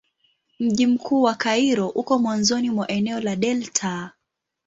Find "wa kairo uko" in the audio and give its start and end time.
1.21-2.19